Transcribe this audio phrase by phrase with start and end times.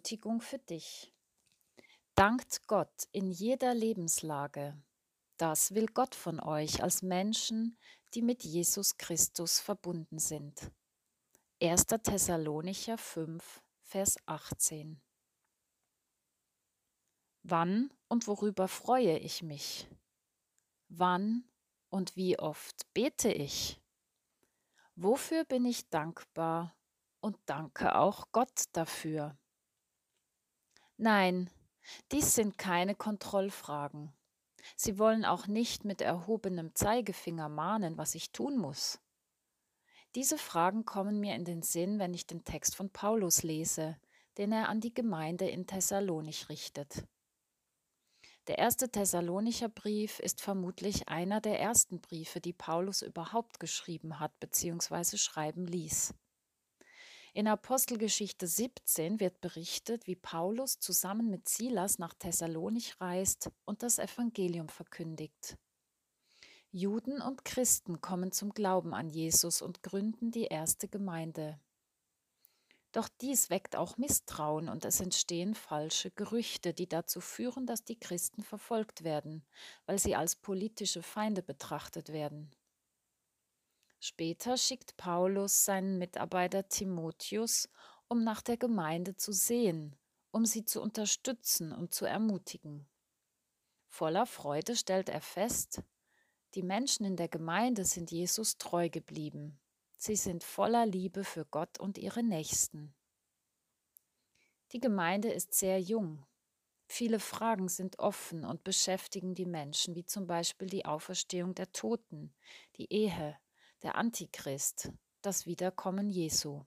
[0.00, 1.12] Ermutigung für dich.
[2.14, 4.82] Dankt Gott in jeder Lebenslage.
[5.36, 7.76] Das will Gott von euch als Menschen,
[8.14, 10.72] die mit Jesus Christus verbunden sind.
[11.62, 11.84] 1.
[12.02, 15.02] Thessalonicher 5, Vers 18.
[17.42, 19.86] Wann und worüber freue ich mich?
[20.88, 21.44] Wann
[21.90, 23.78] und wie oft bete ich?
[24.94, 26.74] Wofür bin ich dankbar
[27.20, 29.36] und danke auch Gott dafür?
[31.02, 31.48] Nein,
[32.12, 34.12] dies sind keine Kontrollfragen.
[34.76, 39.00] Sie wollen auch nicht mit erhobenem Zeigefinger mahnen, was ich tun muss.
[40.14, 43.96] Diese Fragen kommen mir in den Sinn, wenn ich den Text von Paulus lese,
[44.36, 47.06] den er an die Gemeinde in Thessalonich richtet.
[48.46, 54.38] Der erste Thessalonicher Brief ist vermutlich einer der ersten Briefe, die Paulus überhaupt geschrieben hat
[54.38, 55.16] bzw.
[55.16, 56.12] schreiben ließ.
[57.32, 64.00] In Apostelgeschichte 17 wird berichtet, wie Paulus zusammen mit Silas nach Thessalonich reist und das
[64.00, 65.56] Evangelium verkündigt.
[66.72, 71.60] Juden und Christen kommen zum Glauben an Jesus und gründen die erste Gemeinde.
[72.92, 77.98] Doch dies weckt auch Misstrauen und es entstehen falsche Gerüchte, die dazu führen, dass die
[77.98, 79.44] Christen verfolgt werden,
[79.86, 82.50] weil sie als politische Feinde betrachtet werden.
[84.02, 87.68] Später schickt Paulus seinen Mitarbeiter Timotheus,
[88.08, 89.94] um nach der Gemeinde zu sehen,
[90.30, 92.88] um sie zu unterstützen und zu ermutigen.
[93.88, 95.82] Voller Freude stellt er fest,
[96.54, 99.60] die Menschen in der Gemeinde sind Jesus treu geblieben.
[99.98, 102.94] Sie sind voller Liebe für Gott und ihre Nächsten.
[104.72, 106.24] Die Gemeinde ist sehr jung.
[106.86, 112.34] Viele Fragen sind offen und beschäftigen die Menschen, wie zum Beispiel die Auferstehung der Toten,
[112.76, 113.38] die Ehe,
[113.82, 114.92] der Antichrist,
[115.22, 116.64] das Wiederkommen Jesu.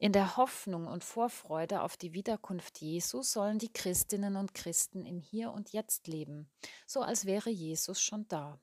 [0.00, 5.20] In der Hoffnung und Vorfreude auf die Wiederkunft Jesu sollen die Christinnen und Christen im
[5.20, 6.48] Hier und Jetzt leben,
[6.86, 8.60] so als wäre Jesus schon da.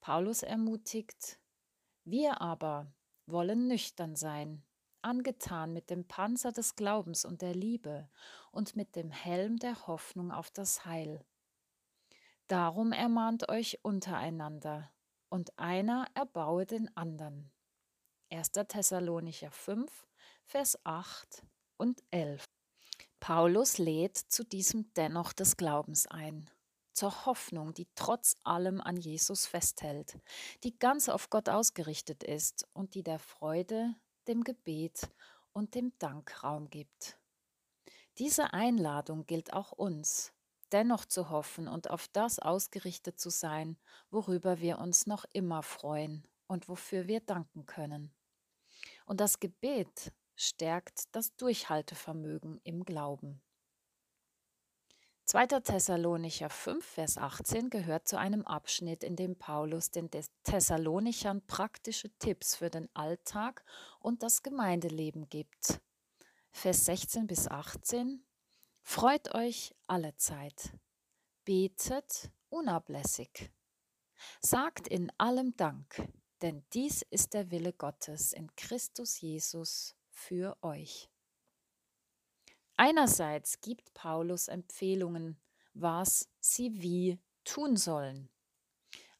[0.00, 1.38] Paulus ermutigt,
[2.04, 2.92] wir aber
[3.26, 4.64] wollen nüchtern sein,
[5.02, 8.08] angetan mit dem Panzer des Glaubens und der Liebe
[8.50, 11.24] und mit dem Helm der Hoffnung auf das Heil.
[12.48, 14.90] Darum ermahnt euch untereinander,
[15.28, 17.50] und einer erbaue den anderen.
[18.30, 18.52] 1.
[18.68, 20.06] Thessalonicher 5,
[20.44, 21.42] Vers 8
[21.76, 22.44] und 11.
[23.20, 26.50] Paulus lädt zu diesem Dennoch des Glaubens ein,
[26.92, 30.18] zur Hoffnung, die trotz allem an Jesus festhält,
[30.62, 33.94] die ganz auf Gott ausgerichtet ist und die der Freude,
[34.26, 35.10] dem Gebet
[35.52, 37.18] und dem Dank Raum gibt.
[38.18, 40.32] Diese Einladung gilt auch uns,
[40.72, 43.78] dennoch zu hoffen und auf das ausgerichtet zu sein,
[44.10, 48.14] worüber wir uns noch immer freuen und wofür wir danken können.
[49.06, 53.42] Und das Gebet stärkt das Durchhaltevermögen im Glauben.
[55.24, 55.46] 2.
[55.60, 60.08] Thessalonicher 5, Vers 18 gehört zu einem Abschnitt, in dem Paulus den
[60.44, 63.62] Thessalonichern praktische Tipps für den Alltag
[64.00, 65.82] und das Gemeindeleben gibt.
[66.50, 68.24] Vers 16 bis 18
[68.90, 70.72] Freut euch alle Zeit.
[71.44, 73.52] Betet unablässig.
[74.40, 81.10] Sagt in allem Dank, denn dies ist der Wille Gottes in Christus Jesus für euch.
[82.78, 85.38] Einerseits gibt Paulus Empfehlungen,
[85.74, 88.30] was sie wie tun sollen.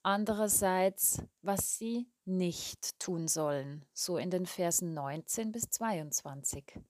[0.03, 6.81] Andererseits, was sie nicht tun sollen, so in den Versen 19 bis 22.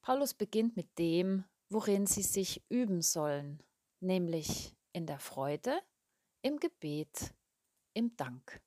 [0.00, 3.62] Paulus beginnt mit dem, worin sie sich üben sollen,
[4.00, 5.80] nämlich in der Freude,
[6.42, 7.34] im Gebet,
[7.94, 8.60] im Dank.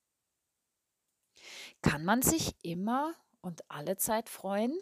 [1.82, 4.78] Kann man sich immer und alle Zeit freuen?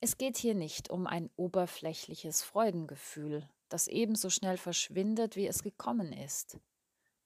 [0.00, 6.12] Es geht hier nicht um ein oberflächliches Freudengefühl, das ebenso schnell verschwindet, wie es gekommen
[6.12, 6.58] ist.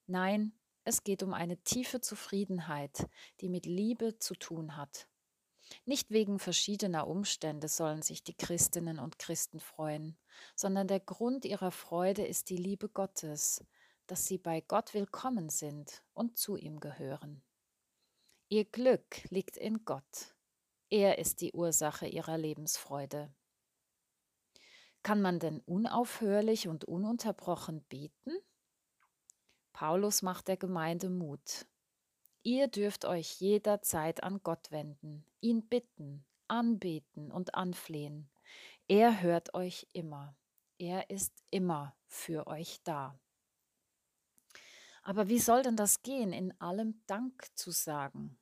[0.07, 0.53] Nein,
[0.83, 3.07] es geht um eine tiefe Zufriedenheit,
[3.39, 5.07] die mit Liebe zu tun hat.
[5.85, 10.17] Nicht wegen verschiedener Umstände sollen sich die Christinnen und Christen freuen,
[10.55, 13.63] sondern der Grund ihrer Freude ist die Liebe Gottes,
[14.07, 17.41] dass sie bei Gott willkommen sind und zu ihm gehören.
[18.49, 20.35] Ihr Glück liegt in Gott.
[20.89, 23.33] Er ist die Ursache ihrer Lebensfreude.
[25.03, 28.33] Kann man denn unaufhörlich und ununterbrochen beten?
[29.71, 31.65] Paulus macht der Gemeinde Mut.
[32.43, 38.29] Ihr dürft euch jederzeit an Gott wenden, ihn bitten, anbeten und anflehen.
[38.87, 40.35] Er hört euch immer.
[40.77, 43.19] Er ist immer für euch da.
[45.03, 48.37] Aber wie soll denn das gehen, in allem Dank zu sagen?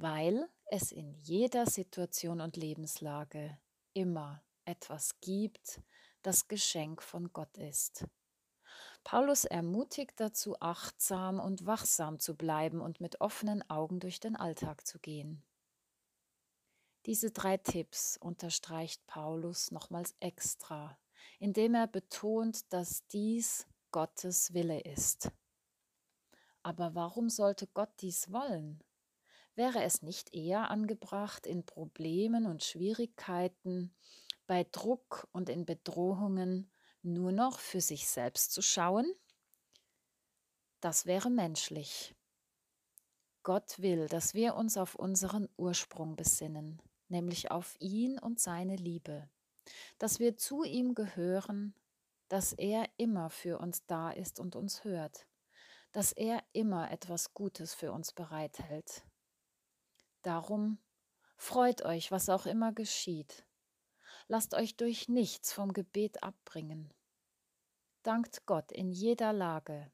[0.00, 3.58] weil es in jeder Situation und Lebenslage
[3.94, 5.80] immer etwas gibt,
[6.22, 8.04] das Geschenk von Gott ist.
[9.10, 14.86] Paulus ermutigt dazu, achtsam und wachsam zu bleiben und mit offenen Augen durch den Alltag
[14.86, 15.42] zu gehen.
[17.06, 20.98] Diese drei Tipps unterstreicht Paulus nochmals extra,
[21.38, 25.30] indem er betont, dass dies Gottes Wille ist.
[26.62, 28.84] Aber warum sollte Gott dies wollen?
[29.54, 33.94] Wäre es nicht eher angebracht, in Problemen und Schwierigkeiten,
[34.46, 36.70] bei Druck und in Bedrohungen
[37.12, 39.12] nur noch für sich selbst zu schauen?
[40.80, 42.14] Das wäre menschlich.
[43.42, 49.28] Gott will, dass wir uns auf unseren Ursprung besinnen, nämlich auf ihn und seine Liebe,
[49.98, 51.74] dass wir zu ihm gehören,
[52.28, 55.26] dass er immer für uns da ist und uns hört,
[55.92, 59.02] dass er immer etwas Gutes für uns bereithält.
[60.22, 60.78] Darum
[61.36, 63.46] freut euch, was auch immer geschieht.
[64.26, 66.92] Lasst euch durch nichts vom Gebet abbringen.
[68.08, 69.92] Dankt Gott in jeder Lage.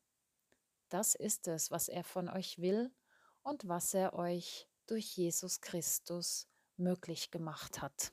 [0.89, 2.95] Das ist es, was er von euch will
[3.43, 6.47] und was er euch durch Jesus Christus
[6.77, 8.13] möglich gemacht hat.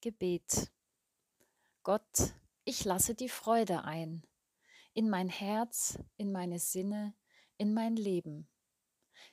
[0.00, 0.72] Gebet.
[1.82, 2.34] Gott,
[2.64, 4.26] ich lasse die Freude ein,
[4.94, 7.14] in mein Herz, in meine Sinne,
[7.58, 8.48] in mein Leben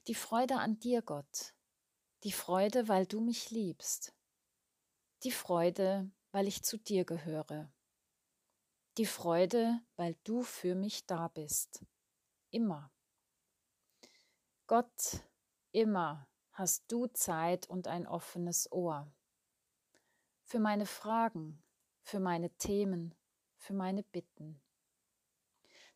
[0.08, 1.54] die Freude an dir, Gott.
[2.24, 4.14] Die Freude, weil du mich liebst.
[5.24, 7.72] Die Freude, weil ich zu dir gehöre.
[8.98, 11.86] Die Freude, weil du für mich da bist.
[12.52, 12.92] Immer.
[14.68, 15.24] Gott,
[15.72, 19.12] immer hast du Zeit und ein offenes Ohr.
[20.44, 21.64] Für meine Fragen,
[22.02, 23.16] für meine Themen,
[23.56, 24.62] für meine Bitten.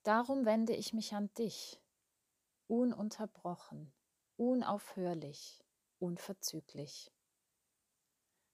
[0.03, 1.81] Darum wende ich mich an dich
[2.67, 3.93] ununterbrochen,
[4.37, 5.63] unaufhörlich,
[5.99, 7.11] unverzüglich.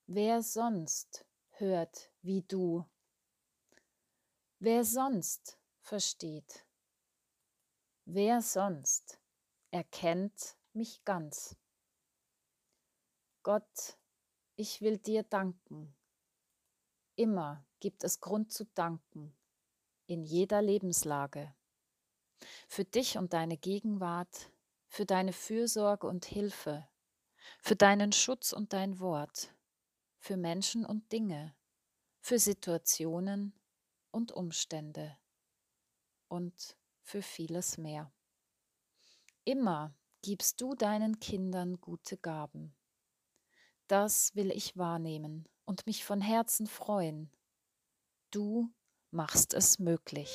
[0.08, 2.86] Wer sonst hört wie du?
[4.62, 6.66] Wer sonst versteht?
[8.04, 9.22] Wer sonst
[9.72, 11.56] erkennt mich ganz?
[13.42, 13.98] Gott,
[14.58, 15.96] ich will dir danken.
[17.16, 19.34] Immer gibt es Grund zu danken,
[20.08, 21.56] in jeder Lebenslage
[22.68, 24.52] für dich und deine Gegenwart,
[24.88, 26.88] für deine Fürsorge und Hilfe,
[27.60, 29.54] für deinen Schutz und dein Wort,
[30.18, 31.56] für Menschen und Dinge,
[32.20, 33.59] für Situationen
[34.12, 35.18] und Umstände
[36.28, 38.12] und für vieles mehr.
[39.46, 42.76] Immer gibst du deinen Kindern gute Gaben.
[43.88, 47.32] Das will ich wahrnehmen und mich von Herzen freuen.
[48.32, 48.70] Du
[49.12, 50.30] machst es möglich.